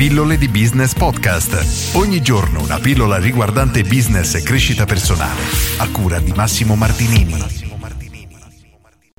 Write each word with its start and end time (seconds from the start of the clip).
Pillole 0.00 0.38
di 0.38 0.48
Business 0.48 0.94
Podcast. 0.94 1.94
Ogni 1.94 2.22
giorno 2.22 2.62
una 2.62 2.78
pillola 2.78 3.18
riguardante 3.18 3.82
business 3.82 4.34
e 4.34 4.42
crescita 4.42 4.86
personale. 4.86 5.42
A 5.76 5.90
cura 5.90 6.18
di 6.20 6.32
Massimo 6.32 6.74
Martinini. 6.74 7.34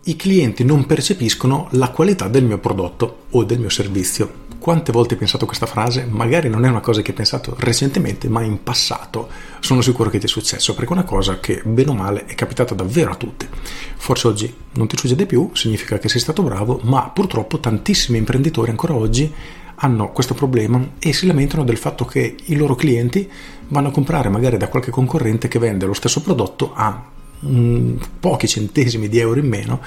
I 0.06 0.16
clienti 0.16 0.64
non 0.64 0.88
percepiscono 0.88 1.68
la 1.74 1.92
qualità 1.92 2.28
del 2.30 2.46
mio 2.46 2.58
prodotto 2.58 3.26
o 3.30 3.44
del 3.44 3.60
mio 3.60 3.70
servizio. 3.70 4.50
Quante 4.58 4.92
volte 4.92 5.14
hai 5.14 5.20
pensato 5.20 5.46
questa 5.46 5.68
frase? 5.68 6.08
Magari 6.10 6.50
non 6.50 6.66
è 6.66 6.70
una 6.70 6.80
cosa 6.80 7.04
che 7.04 7.12
hai 7.12 7.16
pensato 7.16 7.56
recentemente, 7.60 8.28
ma 8.28 8.42
in 8.42 8.64
passato 8.64 9.30
sono 9.60 9.82
sicuro 9.82 10.10
che 10.10 10.18
ti 10.18 10.26
è 10.26 10.30
successo, 10.30 10.74
perché 10.74 10.90
è 10.90 10.94
una 10.94 11.04
cosa 11.04 11.40
che, 11.40 11.62
bene 11.64 11.92
o 11.92 11.94
male, 11.94 12.26
è 12.26 12.34
capitata 12.34 12.74
davvero 12.74 13.12
a 13.12 13.16
tutti. 13.16 13.48
Forse 13.98 14.28
oggi 14.28 14.52
non 14.74 14.88
ti 14.88 14.98
succede 14.98 15.28
più, 15.28 15.52
significa 15.54 16.00
che 16.00 16.10
sei 16.10 16.20
stato 16.20 16.42
bravo, 16.42 16.80
ma 16.86 17.08
purtroppo 17.10 17.60
tantissimi 17.60 18.18
imprenditori 18.18 18.72
ancora 18.72 18.96
oggi 18.96 19.32
hanno 19.84 20.12
questo 20.12 20.34
problema 20.34 20.92
e 21.00 21.14
si 21.14 21.26
lamentano 21.26 21.64
del 21.64 21.78
fatto 21.78 22.06
che 22.06 22.36
i 22.46 22.56
loro 22.56 22.76
clienti 22.76 23.30
vanno 23.70 23.88
a 23.88 23.92
comprare 23.92 24.30
magari 24.30 24.58
da 24.58 24.68
qualche 24.68 24.92
concorrente 24.92 25.48
che 25.48 25.60
vende 25.60 25.86
lo 25.86 25.94
stesso 25.94 26.22
prodotto 26.22 26.72
a 26.74 27.04
mm, 27.46 27.98
pochi 28.20 28.48
centesimi 28.48 29.10
di 29.10 29.20
euro 29.20 29.40
in 29.40 29.48
meno 29.48 29.82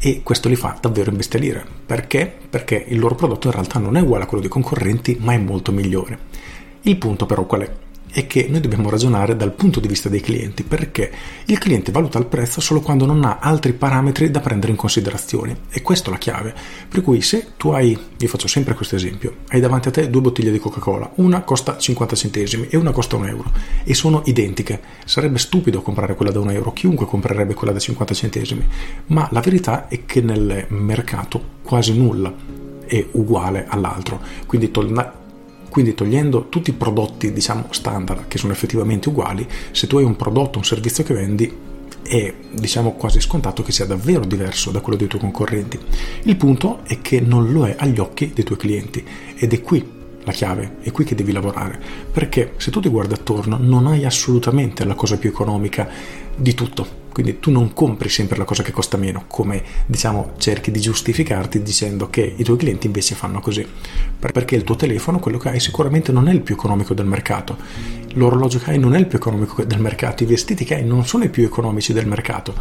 e 0.00 0.22
questo 0.22 0.48
li 0.48 0.56
fa 0.56 0.76
davvero 0.80 1.10
imbestialire. 1.10 1.64
Perché? 1.86 2.32
Perché 2.48 2.84
il 2.88 2.98
loro 2.98 3.14
prodotto 3.14 3.46
in 3.46 3.52
realtà 3.52 3.78
non 3.78 3.96
è 3.96 4.00
uguale 4.00 4.24
a 4.24 4.26
quello 4.26 4.42
dei 4.42 4.50
concorrenti, 4.50 5.18
ma 5.20 5.32
è 5.32 5.38
molto 5.38 5.72
migliore. 5.72 6.18
Il 6.82 6.96
punto 6.96 7.26
però 7.26 7.44
qual 7.46 7.62
è? 7.62 7.72
È 8.10 8.26
che 8.26 8.46
noi 8.48 8.60
dobbiamo 8.60 8.90
ragionare 8.90 9.36
dal 9.36 9.52
punto 9.52 9.80
di 9.80 9.88
vista 9.88 10.08
dei 10.08 10.20
clienti 10.20 10.62
perché 10.62 11.10
il 11.46 11.58
cliente 11.58 11.92
valuta 11.92 12.18
il 12.18 12.26
prezzo 12.26 12.60
solo 12.60 12.80
quando 12.80 13.06
non 13.06 13.24
ha 13.24 13.38
altri 13.40 13.72
parametri 13.72 14.30
da 14.30 14.40
prendere 14.40 14.72
in 14.72 14.78
considerazione 14.78 15.58
e 15.70 15.82
questa 15.82 16.08
è 16.08 16.12
la 16.12 16.18
chiave. 16.18 16.54
Per 16.88 17.02
cui 17.02 17.20
se 17.20 17.48
tu 17.56 17.70
hai 17.70 17.98
vi 18.16 18.26
faccio 18.26 18.48
sempre 18.48 18.74
questo 18.74 18.96
esempio 18.96 19.36
hai 19.48 19.60
davanti 19.60 19.88
a 19.88 19.90
te 19.90 20.10
due 20.10 20.20
bottiglie 20.20 20.50
di 20.50 20.58
coca 20.58 20.80
cola 20.80 21.10
una 21.16 21.42
costa 21.42 21.76
50 21.76 22.16
centesimi 22.16 22.66
e 22.68 22.76
una 22.76 22.90
costa 22.90 23.16
un 23.16 23.26
euro 23.26 23.52
e 23.84 23.94
sono 23.94 24.22
identiche 24.24 24.80
sarebbe 25.04 25.38
stupido 25.38 25.82
comprare 25.82 26.14
quella 26.14 26.32
da 26.32 26.40
un 26.40 26.50
euro 26.50 26.72
chiunque 26.72 27.06
comprerebbe 27.06 27.54
quella 27.54 27.72
da 27.72 27.78
50 27.78 28.14
centesimi 28.14 28.66
ma 29.06 29.28
la 29.30 29.40
verità 29.40 29.88
è 29.88 30.04
che 30.04 30.20
nel 30.20 30.66
mercato 30.68 31.56
quasi 31.62 31.96
nulla 31.96 32.32
è 32.88 33.06
uguale 33.12 33.66
all'altro. 33.68 34.20
Quindi 34.46 34.70
to- 34.70 35.12
quindi 35.68 35.94
togliendo 35.94 36.48
tutti 36.48 36.70
i 36.70 36.74
prodotti, 36.74 37.32
diciamo, 37.32 37.66
standard 37.70 38.28
che 38.28 38.38
sono 38.38 38.52
effettivamente 38.52 39.08
uguali, 39.08 39.46
se 39.70 39.86
tu 39.86 39.98
hai 39.98 40.04
un 40.04 40.16
prodotto, 40.16 40.58
un 40.58 40.64
servizio 40.64 41.04
che 41.04 41.14
vendi, 41.14 41.66
è 42.02 42.34
diciamo 42.52 42.92
quasi 42.92 43.20
scontato 43.20 43.62
che 43.62 43.72
sia 43.72 43.84
davvero 43.84 44.24
diverso 44.24 44.70
da 44.70 44.80
quello 44.80 44.96
dei 44.96 45.08
tuoi 45.08 45.20
concorrenti. 45.20 45.78
Il 46.22 46.36
punto 46.36 46.80
è 46.84 47.00
che 47.02 47.20
non 47.20 47.52
lo 47.52 47.66
è 47.66 47.74
agli 47.78 47.98
occhi 47.98 48.32
dei 48.34 48.44
tuoi 48.44 48.58
clienti 48.58 49.04
ed 49.36 49.52
è 49.52 49.60
qui 49.60 49.96
la 50.28 50.34
chiave, 50.34 50.76
è 50.82 50.92
qui 50.92 51.04
che 51.04 51.14
devi 51.14 51.32
lavorare, 51.32 51.80
perché 52.12 52.52
se 52.58 52.70
tu 52.70 52.80
ti 52.80 52.90
guardi 52.90 53.14
attorno 53.14 53.56
non 53.58 53.86
hai 53.86 54.04
assolutamente 54.04 54.84
la 54.84 54.94
cosa 54.94 55.16
più 55.16 55.30
economica 55.30 55.88
di 56.36 56.52
tutto. 56.54 57.06
Quindi 57.18 57.40
tu 57.40 57.50
non 57.50 57.72
compri 57.72 58.08
sempre 58.08 58.36
la 58.36 58.44
cosa 58.44 58.62
che 58.62 58.70
costa 58.70 58.96
meno, 58.96 59.24
come 59.26 59.60
diciamo 59.86 60.34
cerchi 60.36 60.70
di 60.70 60.78
giustificarti 60.78 61.62
dicendo 61.62 62.10
che 62.10 62.34
i 62.36 62.44
tuoi 62.44 62.58
clienti 62.58 62.86
invece 62.86 63.16
fanno 63.16 63.40
così, 63.40 63.66
perché 64.20 64.54
il 64.54 64.62
tuo 64.62 64.76
telefono, 64.76 65.18
quello 65.18 65.38
che 65.38 65.48
hai 65.48 65.58
sicuramente 65.58 66.12
non 66.12 66.28
è 66.28 66.32
il 66.32 66.42
più 66.42 66.54
economico 66.54 66.94
del 66.94 67.06
mercato, 67.06 67.56
l'orologio 68.14 68.58
che 68.58 68.70
hai 68.70 68.78
non 68.78 68.94
è 68.94 68.98
il 68.98 69.06
più 69.06 69.18
economico 69.18 69.64
del 69.64 69.80
mercato, 69.80 70.22
i 70.22 70.26
vestiti 70.26 70.64
che 70.64 70.76
hai 70.76 70.84
non 70.84 71.06
sono 71.06 71.24
i 71.24 71.28
più 71.28 71.44
economici 71.44 71.92
del 71.92 72.06
mercato. 72.06 72.54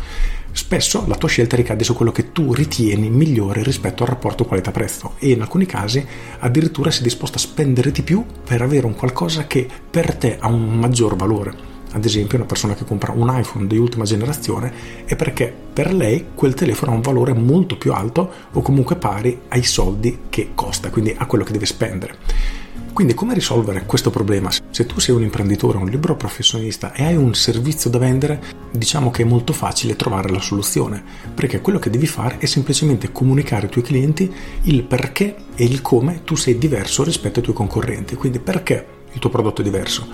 Spesso 0.51 1.05
la 1.07 1.15
tua 1.15 1.29
scelta 1.29 1.55
ricade 1.55 1.83
su 1.83 1.93
quello 1.93 2.11
che 2.11 2.31
tu 2.31 2.53
ritieni 2.53 3.09
migliore 3.09 3.63
rispetto 3.63 4.03
al 4.03 4.09
rapporto 4.09 4.45
qualità-prezzo 4.45 5.13
e 5.19 5.29
in 5.31 5.41
alcuni 5.41 5.65
casi 5.65 6.05
addirittura 6.39 6.91
sei 6.91 7.03
disposto 7.03 7.37
a 7.37 7.41
spendere 7.41 7.91
di 7.91 8.01
più 8.01 8.25
per 8.43 8.61
avere 8.61 8.85
un 8.85 8.95
qualcosa 8.95 9.45
che 9.45 9.67
per 9.89 10.15
te 10.15 10.37
ha 10.39 10.47
un 10.47 10.79
maggior 10.79 11.15
valore 11.15 11.75
ad 11.97 12.05
esempio 12.05 12.37
una 12.37 12.45
persona 12.45 12.75
che 12.75 12.83
compra 12.83 13.13
un 13.13 13.33
iPhone 13.33 13.65
di 13.65 13.77
ultima 13.77 14.03
generazione 14.03 15.05
è 15.05 15.15
perché 15.15 15.53
per 15.73 15.93
lei 15.93 16.27
quel 16.35 16.53
telefono 16.53 16.91
ha 16.91 16.95
un 16.95 17.01
valore 17.01 17.33
molto 17.33 17.77
più 17.77 17.93
alto 17.93 18.29
o 18.51 18.61
comunque 18.61 18.97
pari 18.97 19.39
ai 19.49 19.63
soldi 19.63 20.23
che 20.29 20.51
costa, 20.53 20.89
quindi 20.89 21.15
a 21.17 21.25
quello 21.25 21.43
che 21.43 21.53
deve 21.53 21.65
spendere. 21.65 22.17
Quindi 22.97 23.13
come 23.13 23.35
risolvere 23.35 23.85
questo 23.85 24.09
problema? 24.09 24.49
Se 24.71 24.87
tu 24.87 24.99
sei 24.99 25.13
un 25.13 25.21
imprenditore, 25.21 25.77
un 25.77 25.85
libero 25.85 26.15
professionista 26.15 26.93
e 26.93 27.03
hai 27.03 27.15
un 27.15 27.35
servizio 27.35 27.91
da 27.91 27.99
vendere, 27.99 28.41
diciamo 28.71 29.11
che 29.11 29.21
è 29.21 29.25
molto 29.25 29.53
facile 29.53 29.95
trovare 29.95 30.29
la 30.29 30.39
soluzione, 30.39 31.03
perché 31.35 31.61
quello 31.61 31.77
che 31.77 31.91
devi 31.91 32.07
fare 32.07 32.39
è 32.39 32.47
semplicemente 32.47 33.11
comunicare 33.11 33.65
ai 33.65 33.71
tuoi 33.71 33.83
clienti 33.83 34.33
il 34.63 34.81
perché 34.81 35.35
e 35.53 35.65
il 35.65 35.83
come 35.83 36.23
tu 36.23 36.33
sei 36.33 36.57
diverso 36.57 37.03
rispetto 37.03 37.37
ai 37.37 37.43
tuoi 37.45 37.55
concorrenti. 37.55 38.15
Quindi 38.15 38.39
perché 38.39 38.87
il 39.13 39.19
tuo 39.19 39.29
prodotto 39.29 39.61
è 39.61 39.63
diverso? 39.63 40.07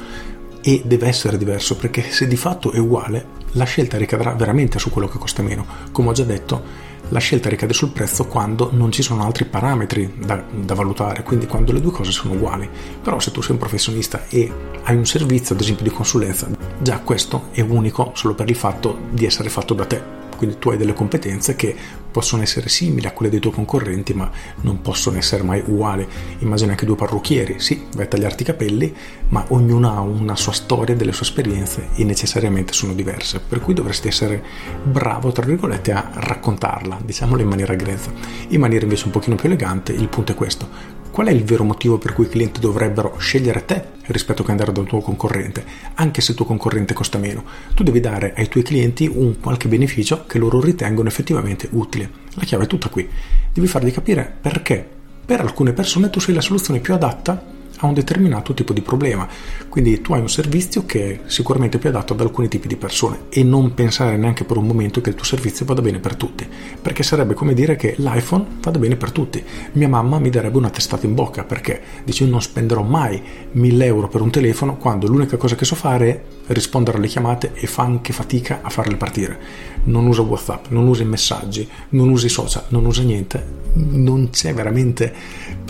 e 0.66 0.82
deve 0.86 1.08
essere 1.08 1.38
diverso 1.38 1.76
perché 1.76 2.10
se 2.10 2.26
di 2.26 2.38
fatto 2.38 2.72
è 2.72 2.78
uguale 2.78 3.42
la 3.56 3.66
scelta 3.66 3.98
ricadrà 3.98 4.32
veramente 4.34 4.80
su 4.80 4.90
quello 4.90 5.10
che 5.10 5.18
costa 5.18 5.42
meno. 5.42 5.66
Come 5.92 6.10
ho 6.10 6.14
già 6.14 6.24
detto, 6.24 6.64
la 7.14 7.20
scelta 7.20 7.48
ricade 7.48 7.74
sul 7.74 7.92
prezzo 7.92 8.26
quando 8.26 8.70
non 8.74 8.92
ci 8.92 9.04
sono 9.04 9.24
altri 9.24 9.46
parametri 9.46 10.16
da, 10.18 10.44
da, 10.50 10.74
valutare, 10.74 11.22
quindi 11.22 11.46
quando 11.46 11.72
le 11.72 11.80
due 11.80 11.92
cose 11.92 12.12
sono 12.12 12.34
uguali. 12.34 12.68
Però 13.02 13.20
se 13.20 13.32
tu 13.32 13.40
sei 13.42 13.52
un 13.52 13.60
professionista 13.60 14.28
e 14.28 14.52
hai 14.82 14.96
un 14.96 15.06
servizio, 15.06 15.54
ad 15.54 15.62
esempio 15.62 15.84
di 15.84 15.92
consulenza, 15.92 16.50
già 16.80 17.00
questo 17.00 17.50
è 17.52 17.62
unico 17.62 18.12
solo 18.16 18.34
per 18.34 18.50
il 18.50 18.56
fatto 18.56 18.98
di 19.12 19.26
essere 19.26 19.50
fatto 19.50 19.76
da 19.76 19.86
te 19.86 20.23
quindi 20.36 20.58
tu 20.60 20.70
hai 20.70 20.78
delle 20.78 20.94
competenze 20.94 21.56
che 21.56 21.76
possono 22.14 22.44
essere 22.44 22.70
simili 22.70 23.08
a 23.08 23.12
quelle 23.12 23.32
dei 23.32 23.40
tuoi 23.40 23.54
concorrenti, 23.54 24.14
ma 24.14 24.30
non 24.62 24.82
possono 24.82 25.18
essere 25.18 25.42
mai 25.42 25.64
uguali. 25.66 26.08
Immagina 26.40 26.72
anche 26.72 26.86
due 26.86 26.96
parrucchieri, 26.96 27.60
sì, 27.60 27.88
vai 27.96 28.06
a 28.06 28.08
tagliarti 28.08 28.44
i 28.44 28.46
capelli, 28.46 28.94
ma 29.30 29.44
ognuno 29.50 29.92
ha 29.92 30.00
una 30.00 30.36
sua 30.36 30.52
storia, 30.52 30.96
delle 30.96 31.12
sue 31.12 31.26
esperienze 31.26 31.90
e 31.96 32.04
necessariamente 32.04 32.74
sono 32.74 32.94
diverse, 32.94 33.40
per 33.40 33.60
cui 33.62 33.74
dovresti 33.74 34.08
essere 34.08 34.44
bravo, 34.84 35.32
tra 35.32 35.46
virgolette, 35.46 35.92
a 35.92 36.10
raccontarla, 36.14 37.00
diciamolo 37.04 37.42
in 37.42 37.48
maniera 37.48 37.74
grezza. 37.74 38.12
In 38.50 38.60
maniera 38.60 38.84
invece 38.84 39.06
un 39.06 39.12
pochino 39.12 39.36
più 39.36 39.48
elegante, 39.50 39.92
il 39.92 40.08
punto 40.08 40.34
è 40.34 40.36
questo 40.36 41.02
Qual 41.14 41.28
è 41.28 41.32
il 41.32 41.44
vero 41.44 41.64
motivo 41.64 42.00
per 42.00 42.14
cui 42.14 42.26
i 42.26 42.28
clienti 42.28 42.60
dovrebbero 42.60 43.18
scegliere 43.20 43.66
te 43.66 43.86
rispetto 44.08 44.44
che 44.44 44.50
andare 44.50 44.72
dal 44.72 44.88
tuo 44.88 45.00
concorrente, 45.00 45.64
anche 45.94 46.22
se 46.22 46.32
il 46.32 46.38
tuo 46.38 46.48
concorrente 46.48 46.96
costa 46.96 47.20
meno? 47.20 47.44
Tu 47.76 47.84
devi 47.84 48.00
dare 48.00 48.34
ai 48.36 48.48
tuoi 48.48 48.64
clienti 48.64 49.08
un 49.14 49.40
qualche 49.40 49.68
beneficio 49.68 50.26
che 50.26 50.40
loro 50.40 50.60
ritengono 50.60 51.08
effettivamente 51.08 51.68
utile. 51.74 52.10
La 52.34 52.46
chiave 52.46 52.64
è 52.64 52.68
tutta 52.68 52.90
qui. 52.90 53.08
Devi 53.54 53.68
fargli 53.68 53.92
capire 53.92 54.38
perché 54.42 54.84
per 55.24 55.40
alcune 55.40 55.74
persone 55.74 56.10
tu 56.10 56.20
sei 56.20 56.34
la 56.34 56.42
soluzione 56.42 56.80
più 56.80 56.96
adatta 56.96 57.46
a 57.86 57.90
un 57.90 57.94
determinato 57.94 58.54
tipo 58.54 58.74
di 58.74 58.82
problema. 58.82 59.28
Quindi 59.70 60.02
tu 60.02 60.14
hai 60.14 60.22
un 60.22 60.30
servizio 60.30 60.86
che 60.86 61.12
è 61.12 61.20
sicuramente 61.26 61.78
più 61.78 61.90
adatto 61.90 62.14
ad 62.14 62.22
alcuni 62.22 62.48
tipi 62.48 62.68
di 62.68 62.76
persone 62.76 63.24
e 63.30 63.44
non 63.44 63.74
pensare 63.74 64.18
neanche 64.18 64.44
per 64.44 64.58
un 64.58 64.66
momento 64.66 65.02
che 65.02 65.10
il 65.10 65.16
tuo 65.16 65.26
servizio 65.26 65.66
vada 65.66 65.82
bene 65.82 66.00
per 66.00 66.16
tutti, 66.16 66.48
perché 66.82 67.04
sarebbe 67.04 67.34
come 67.34 67.54
dire 67.54 67.76
che 67.76 67.96
l'iPhone 67.98 68.46
vada 68.62 68.80
bene 68.80 68.96
per 68.96 69.12
tutti. 69.12 69.44
Mia 69.74 69.90
mamma 69.90 70.20
mi 70.20 70.30
darebbe 70.30 70.58
una 70.58 70.70
testata 70.70 71.06
in 71.06 71.14
bocca 71.14 71.44
perché 71.44 71.82
dice 72.04 72.26
non 72.26 72.42
spenderò 72.42 72.82
mai 72.82 73.22
1000 73.52 73.86
euro 73.86 74.08
per 74.08 74.22
un 74.22 74.32
telefono 74.32 74.78
quando 74.78 75.08
l'unica 75.08 75.38
cosa 75.38 75.56
che 75.56 75.66
so 75.66 75.76
fare 75.76 76.24
è 76.46 76.54
rispondere 76.54 76.98
alle 76.98 77.08
chiamate 77.08 77.52
e 77.54 77.68
fa 77.68 77.84
anche 77.84 78.14
fatica 78.14 78.60
a 78.62 78.70
farle 78.70 78.96
partire. 78.96 79.40
Non 79.86 80.06
usa 80.08 80.22
WhatsApp, 80.22 80.68
non 80.70 80.88
usa 80.88 81.04
i 81.04 81.06
messaggi, 81.06 81.68
non 81.90 82.10
usa 82.10 82.26
i 82.26 82.30
social, 82.30 82.64
non 82.70 82.86
usa 82.86 83.02
niente. 83.02 83.62
Non 83.74 84.30
c'è 84.30 84.54
veramente 84.54 85.14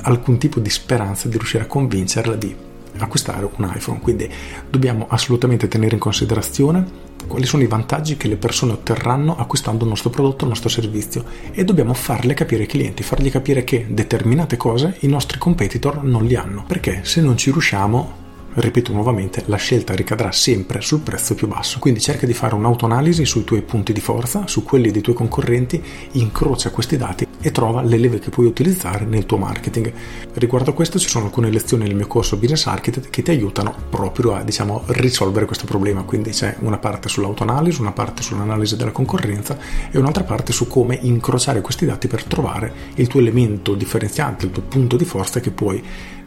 alcun 0.03 0.37
tipo 0.37 0.59
di 0.59 0.69
speranza 0.69 1.27
di 1.27 1.37
riuscire 1.37 1.63
a 1.63 1.67
convincerla 2.03 2.35
di 2.35 2.55
acquistare 2.97 3.49
un 3.55 3.71
iPhone. 3.73 3.99
Quindi 3.99 4.29
dobbiamo 4.69 5.07
assolutamente 5.09 5.67
tenere 5.67 5.93
in 5.93 5.99
considerazione 5.99 7.11
quali 7.25 7.45
sono 7.45 7.63
i 7.63 7.67
vantaggi 7.67 8.17
che 8.17 8.27
le 8.27 8.35
persone 8.35 8.73
otterranno 8.73 9.37
acquistando 9.37 9.85
il 9.85 9.89
nostro 9.89 10.09
prodotto, 10.09 10.43
il 10.43 10.49
nostro 10.49 10.69
servizio 10.69 11.23
e 11.51 11.63
dobbiamo 11.63 11.93
farle 11.93 12.33
capire 12.33 12.63
ai 12.63 12.67
clienti, 12.67 13.01
fargli 13.01 13.31
capire 13.31 13.63
che 13.63 13.85
determinate 13.89 14.57
cose 14.57 14.97
i 14.99 15.07
nostri 15.07 15.37
competitor 15.37 16.03
non 16.03 16.25
li 16.25 16.35
hanno. 16.35 16.65
Perché 16.67 16.99
se 17.03 17.21
non 17.21 17.37
ci 17.37 17.51
riusciamo 17.51 18.22
ripeto 18.55 18.91
nuovamente, 18.91 19.43
la 19.47 19.57
scelta 19.57 19.93
ricadrà 19.95 20.31
sempre 20.31 20.81
sul 20.81 20.99
prezzo 20.99 21.35
più 21.35 21.47
basso. 21.47 21.79
Quindi 21.79 21.99
cerca 21.99 22.25
di 22.25 22.33
fare 22.33 22.55
un'autoanalisi 22.55 23.25
sui 23.25 23.43
tuoi 23.43 23.61
punti 23.61 23.93
di 23.93 23.99
forza, 23.99 24.47
su 24.47 24.63
quelli 24.63 24.91
dei 24.91 25.01
tuoi 25.01 25.15
concorrenti, 25.15 25.81
incrocia 26.13 26.69
questi 26.69 26.97
dati 26.97 27.27
e 27.41 27.51
trova 27.51 27.81
le 27.81 27.97
leve 27.97 28.19
che 28.19 28.29
puoi 28.29 28.45
utilizzare 28.45 29.05
nel 29.05 29.25
tuo 29.25 29.37
marketing. 29.37 29.91
Riguardo 30.33 30.71
a 30.71 30.73
questo 30.73 30.99
ci 30.99 31.09
sono 31.09 31.25
alcune 31.25 31.49
lezioni 31.49 31.85
nel 31.85 31.95
mio 31.95 32.07
corso 32.07 32.37
Business 32.37 32.65
Architect 32.67 33.09
che 33.09 33.21
ti 33.21 33.31
aiutano 33.31 33.75
proprio 33.89 34.35
a 34.35 34.43
diciamo, 34.43 34.83
risolvere 34.87 35.45
questo 35.45 35.65
problema. 35.65 36.03
Quindi 36.03 36.29
c'è 36.31 36.55
una 36.59 36.77
parte 36.77 37.09
sull'autoanalisi, 37.09 37.81
una 37.81 37.91
parte 37.91 38.21
sull'analisi 38.21 38.75
della 38.75 38.91
concorrenza 38.91 39.57
e 39.91 39.97
un'altra 39.97 40.23
parte 40.23 40.53
su 40.53 40.67
come 40.67 40.97
incrociare 41.01 41.61
questi 41.61 41.85
dati 41.85 42.07
per 42.07 42.23
trovare 42.23 42.73
il 42.95 43.07
tuo 43.07 43.19
elemento 43.19 43.73
differenziante, 43.73 44.45
il 44.45 44.51
tuo 44.51 44.63
punto 44.63 44.97
di 44.97 45.05
forza 45.05 45.39
che 45.39 45.51
puoi 45.51 45.83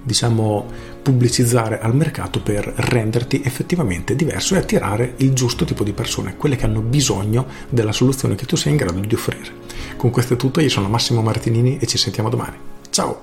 diciamo, 0.06 0.66
pubblicizzare 1.02 1.80
al 1.80 1.94
mercato 1.94 2.40
per 2.40 2.72
renderti 2.76 3.42
effettivamente 3.44 4.14
diverso 4.14 4.54
e 4.54 4.58
attirare 4.58 5.14
il 5.16 5.32
giusto 5.32 5.64
tipo 5.64 5.82
di 5.82 5.92
persone, 5.92 6.36
quelle 6.36 6.54
che 6.56 6.64
hanno 6.64 6.80
bisogno 6.80 7.46
della 7.68 7.92
soluzione 7.92 8.36
che 8.36 8.46
tu 8.46 8.56
sei 8.56 8.70
in 8.70 8.78
grado 8.78 9.00
di 9.00 9.14
offrire. 9.14 9.64
Con 9.96 10.10
questo 10.10 10.34
è 10.34 10.36
tutto, 10.36 10.60
io 10.60 10.68
sono 10.68 10.88
Massimo 10.88 11.22
Martinini 11.22 11.78
e 11.78 11.86
ci 11.86 11.98
sentiamo 11.98 12.28
domani. 12.28 12.56
Ciao! 12.90 13.20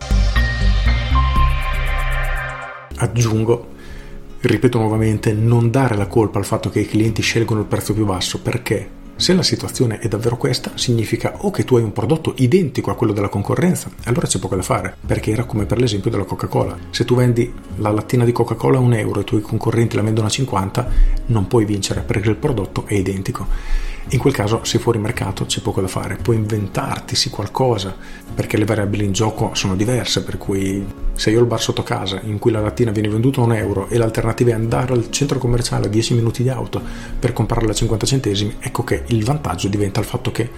aggiungo, 3.03 3.67
ripeto 4.41 4.79
nuovamente, 4.79 5.33
non 5.33 5.69
dare 5.69 5.95
la 5.95 6.07
colpa 6.07 6.39
al 6.39 6.45
fatto 6.45 6.69
che 6.69 6.79
i 6.81 6.87
clienti 6.87 7.21
scelgono 7.21 7.61
il 7.61 7.67
prezzo 7.67 7.93
più 7.93 8.05
basso 8.05 8.39
perché 8.39 9.01
se 9.23 9.33
la 9.33 9.41
situazione 9.41 9.99
è 9.99 10.09
davvero 10.09 10.35
questa, 10.35 10.71
significa 10.75 11.35
o 11.37 11.49
che 11.49 11.63
tu 11.63 11.77
hai 11.77 11.81
un 11.81 11.93
prodotto 11.93 12.33
identico 12.39 12.91
a 12.91 12.95
quello 12.95 13.13
della 13.13 13.29
concorrenza, 13.29 13.89
allora 14.03 14.27
c'è 14.27 14.37
poco 14.37 14.57
da 14.57 14.61
fare, 14.61 14.97
perché 15.05 15.31
era 15.31 15.45
come 15.45 15.63
per 15.63 15.79
l'esempio 15.79 16.11
della 16.11 16.25
Coca-Cola. 16.25 16.77
Se 16.89 17.05
tu 17.05 17.15
vendi 17.15 17.53
la 17.77 17.89
lattina 17.91 18.25
di 18.25 18.33
Coca-Cola 18.33 18.79
a 18.79 18.81
un 18.81 18.93
euro 18.93 19.19
e 19.19 19.21
i 19.21 19.25
tuoi 19.25 19.39
concorrenti 19.39 19.95
la 19.95 20.01
vendono 20.01 20.27
a 20.27 20.29
50, 20.29 20.89
non 21.27 21.47
puoi 21.47 21.63
vincere 21.63 22.01
perché 22.01 22.27
il 22.27 22.35
prodotto 22.35 22.83
è 22.85 22.95
identico. 22.95 23.47
In 24.09 24.19
quel 24.19 24.33
caso 24.33 24.65
sei 24.65 24.81
fuori 24.81 24.99
mercato, 24.99 25.45
c'è 25.45 25.61
poco 25.61 25.79
da 25.79 25.87
fare, 25.87 26.17
puoi 26.17 26.35
inventartisi 26.35 27.29
qualcosa, 27.29 27.95
perché 28.35 28.57
le 28.57 28.65
variabili 28.65 29.05
in 29.05 29.13
gioco 29.13 29.51
sono 29.53 29.77
diverse, 29.77 30.21
per 30.23 30.37
cui 30.37 30.85
se 31.15 31.29
io 31.29 31.39
ho 31.39 31.41
il 31.41 31.47
bar 31.47 31.61
sotto 31.61 31.83
casa 31.83 32.19
in 32.23 32.39
cui 32.39 32.51
la 32.51 32.59
lattina 32.59 32.91
viene 32.91 33.09
venduta 33.09 33.41
a 33.41 33.43
un 33.43 33.53
euro 33.53 33.87
e 33.87 33.97
l'alternativa 33.97 34.51
è 34.51 34.53
andare 34.53 34.93
al 34.93 35.09
centro 35.11 35.39
commerciale 35.39 35.85
a 35.85 35.89
10 35.89 36.15
minuti 36.15 36.43
di 36.43 36.49
auto 36.49 36.81
per 37.19 37.33
comprarla 37.33 37.71
a 37.71 37.75
50 37.75 38.05
centesimi, 38.05 38.55
ecco 38.59 38.83
che 38.83 39.03
il 39.07 39.23
vantaggio 39.23 39.67
diventa 39.67 39.99
il 39.99 40.05
fatto 40.05 40.31
che 40.31 40.49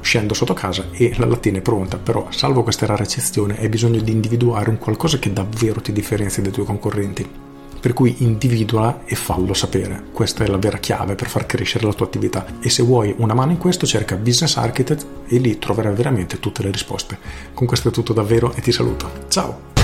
scendo 0.00 0.34
sotto 0.34 0.52
casa 0.52 0.86
e 0.92 1.14
la 1.16 1.26
lattina 1.26 1.58
è 1.58 1.62
pronta, 1.62 1.96
però 1.96 2.28
salvo 2.30 2.62
questa 2.62 2.86
rara 2.86 3.02
eccezione 3.02 3.58
hai 3.58 3.68
bisogno 3.68 4.00
di 4.00 4.10
individuare 4.10 4.70
un 4.70 4.78
qualcosa 4.78 5.18
che 5.18 5.32
davvero 5.32 5.80
ti 5.80 5.92
differenzia 5.92 6.42
dai 6.42 6.52
tuoi 6.52 6.66
concorrenti 6.66 7.50
per 7.82 7.94
cui 7.94 8.14
individua 8.18 9.00
e 9.04 9.16
fallo 9.16 9.54
sapere. 9.54 10.04
Questa 10.12 10.44
è 10.44 10.46
la 10.46 10.56
vera 10.56 10.78
chiave 10.78 11.16
per 11.16 11.26
far 11.26 11.46
crescere 11.46 11.84
la 11.84 11.92
tua 11.92 12.06
attività 12.06 12.46
e 12.60 12.70
se 12.70 12.84
vuoi 12.84 13.12
una 13.18 13.34
mano 13.34 13.50
in 13.50 13.58
questo 13.58 13.86
cerca 13.86 14.14
Business 14.14 14.56
Architect 14.56 15.04
e 15.26 15.38
lì 15.38 15.58
troverai 15.58 15.92
veramente 15.92 16.38
tutte 16.38 16.62
le 16.62 16.70
risposte. 16.70 17.18
Con 17.52 17.66
questo 17.66 17.88
è 17.88 17.90
tutto 17.92 18.12
davvero 18.12 18.54
e 18.54 18.60
ti 18.60 18.70
saluto. 18.70 19.10
Ciao! 19.26 19.81